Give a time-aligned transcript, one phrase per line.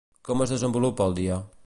[0.29, 1.41] Com es desenvolupa el dia?